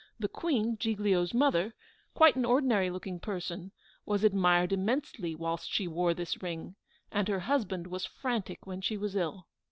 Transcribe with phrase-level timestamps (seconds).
[0.17, 1.75] The Queen, Giglio's mother,
[2.15, 3.71] quite an ordinary looking person,
[4.03, 6.73] was admired immensely whilst she wore this ring,
[7.11, 9.45] and her husband was frantic when she was ill.